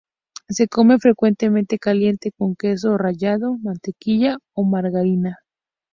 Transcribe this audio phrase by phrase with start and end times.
[0.49, 5.37] Se come frecuentemente caliente, con queso rallado, mantequilla o margarina.